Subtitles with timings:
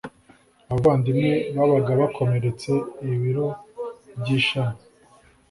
[0.69, 2.71] abavandimwe babaga bakomeretse
[3.13, 3.47] ibiro
[4.17, 4.79] by ishami